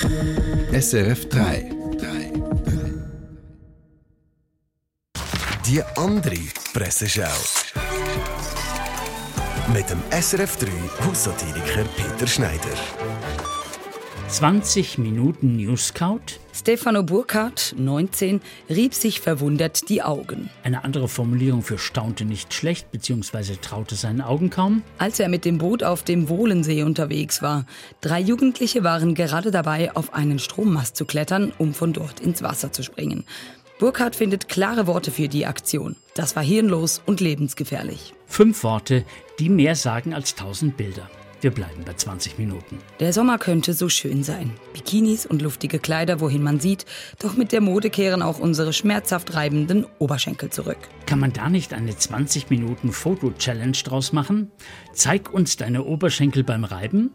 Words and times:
SRF 0.00 1.28
3. 1.28 1.70
Die 5.66 5.82
andere 5.96 6.36
Presseschau. 6.72 7.24
Mit 9.72 9.90
dem 9.90 10.02
SRF 10.10 10.56
3 10.56 10.68
Haussatiriker 11.06 11.84
Peter 11.96 12.26
Schneider. 12.26 13.41
20 14.32 14.96
Minuten 14.96 15.56
News 15.56 15.88
Scout. 15.88 16.40
Stefano 16.54 17.02
Burkhardt, 17.02 17.74
19, 17.76 18.40
rieb 18.70 18.94
sich 18.94 19.20
verwundert 19.20 19.90
die 19.90 20.02
Augen. 20.02 20.48
Eine 20.62 20.84
andere 20.84 21.06
Formulierung 21.06 21.60
für 21.60 21.76
staunte 21.76 22.24
nicht 22.24 22.54
schlecht 22.54 22.90
bzw. 22.92 23.56
traute 23.60 23.94
seinen 23.94 24.22
Augen 24.22 24.48
kaum. 24.48 24.82
Als 24.96 25.20
er 25.20 25.28
mit 25.28 25.44
dem 25.44 25.58
Boot 25.58 25.82
auf 25.82 26.02
dem 26.02 26.30
Wohlensee 26.30 26.82
unterwegs 26.82 27.42
war. 27.42 27.66
Drei 28.00 28.20
Jugendliche 28.20 28.82
waren 28.82 29.14
gerade 29.14 29.50
dabei, 29.50 29.94
auf 29.94 30.14
einen 30.14 30.38
Strommast 30.38 30.96
zu 30.96 31.04
klettern, 31.04 31.52
um 31.58 31.74
von 31.74 31.92
dort 31.92 32.18
ins 32.20 32.42
Wasser 32.42 32.72
zu 32.72 32.82
springen. 32.82 33.26
Burkhardt 33.78 34.16
findet 34.16 34.48
klare 34.48 34.86
Worte 34.86 35.10
für 35.10 35.28
die 35.28 35.44
Aktion. 35.44 35.94
Das 36.14 36.36
war 36.36 36.42
hirnlos 36.42 37.02
und 37.04 37.20
lebensgefährlich. 37.20 38.14
Fünf 38.26 38.64
Worte, 38.64 39.04
die 39.38 39.50
mehr 39.50 39.76
sagen 39.76 40.14
als 40.14 40.34
tausend 40.34 40.78
Bilder. 40.78 41.10
Wir 41.42 41.50
bleiben 41.50 41.82
bei 41.84 41.94
20 41.94 42.38
Minuten. 42.38 42.78
Der 43.00 43.12
Sommer 43.12 43.36
könnte 43.36 43.74
so 43.74 43.88
schön 43.88 44.22
sein. 44.22 44.52
Bikinis 44.74 45.26
und 45.26 45.42
luftige 45.42 45.80
Kleider, 45.80 46.20
wohin 46.20 46.40
man 46.40 46.60
sieht. 46.60 46.86
Doch 47.18 47.36
mit 47.36 47.50
der 47.50 47.60
Mode 47.60 47.90
kehren 47.90 48.22
auch 48.22 48.38
unsere 48.38 48.72
schmerzhaft 48.72 49.34
reibenden 49.34 49.84
Oberschenkel 49.98 50.50
zurück. 50.50 50.78
Kann 51.04 51.18
man 51.18 51.32
da 51.32 51.50
nicht 51.50 51.74
eine 51.74 51.96
20 51.96 52.48
Minuten 52.48 52.92
Foto-Challenge 52.92 53.76
draus 53.82 54.12
machen? 54.12 54.52
Zeig 54.92 55.34
uns 55.34 55.56
deine 55.56 55.82
Oberschenkel 55.82 56.44
beim 56.44 56.62
Reiben. 56.62 57.10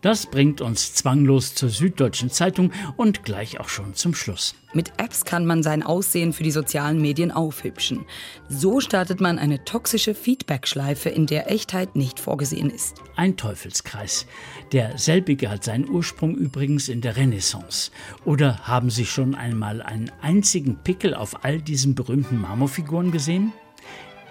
Das 0.00 0.26
bringt 0.26 0.60
uns 0.60 0.94
zwanglos 0.94 1.54
zur 1.54 1.68
Süddeutschen 1.68 2.30
Zeitung 2.30 2.72
und 2.96 3.24
gleich 3.24 3.58
auch 3.58 3.68
schon 3.68 3.94
zum 3.94 4.14
Schluss. 4.14 4.54
Mit 4.74 4.92
Apps 4.98 5.24
kann 5.24 5.46
man 5.46 5.62
sein 5.62 5.82
Aussehen 5.82 6.32
für 6.32 6.42
die 6.42 6.50
sozialen 6.50 7.00
Medien 7.00 7.32
aufhübschen. 7.32 8.04
So 8.48 8.80
startet 8.80 9.20
man 9.20 9.38
eine 9.38 9.64
toxische 9.64 10.14
Feedback-Schleife, 10.14 11.08
in 11.08 11.26
der 11.26 11.50
Echtheit 11.50 11.96
nicht 11.96 12.20
vorgesehen 12.20 12.68
ist. 12.68 12.96
Ein 13.16 13.36
Teufelskreis. 13.36 14.26
Der 14.72 14.98
selbige 14.98 15.50
hat 15.50 15.64
seinen 15.64 15.88
Ursprung 15.88 16.36
übrigens 16.36 16.88
in 16.88 17.00
der 17.00 17.16
Renaissance. 17.16 17.90
Oder 18.26 18.68
haben 18.68 18.90
Sie 18.90 19.06
schon 19.06 19.34
einmal 19.34 19.80
einen 19.80 20.12
einzigen 20.20 20.76
Pickel 20.84 21.14
auf 21.14 21.44
all 21.44 21.62
diesen 21.62 21.94
berühmten 21.94 22.38
Marmorfiguren 22.38 23.10
gesehen? 23.10 23.52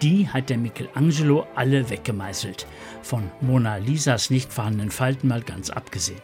Die 0.02 0.28
hat 0.28 0.50
der 0.50 0.58
Michelangelo 0.58 1.48
alle 1.56 1.90
weggemeißelt. 1.90 2.68
Von 3.02 3.32
Mona 3.42 3.78
Lisas 3.78 4.30
nicht 4.30 4.54
vorhandenen 4.54 4.92
Falten 4.92 5.28
mal 5.28 5.42
ganz 5.42 5.70
abgesehen. 5.70 6.22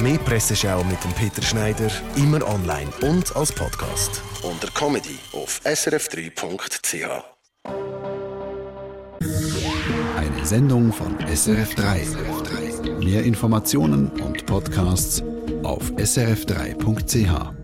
Mehr 0.00 0.18
Presseschau 0.18 0.84
mit 0.84 1.02
dem 1.02 1.12
Peter 1.12 1.42
Schneider, 1.42 1.90
immer 2.16 2.46
online 2.48 2.90
und 3.02 3.34
als 3.34 3.52
Podcast. 3.52 4.22
Unter 4.42 4.68
Comedy 4.68 5.18
auf 5.32 5.60
srf3.ch. 5.64 7.24
Eine 10.16 10.46
Sendung 10.46 10.92
von 10.92 11.16
SRF3. 11.18 13.04
Mehr 13.04 13.24
Informationen 13.24 14.08
und 14.20 14.46
Podcasts 14.46 15.22
auf 15.62 15.90
srf3.ch. 15.92 17.63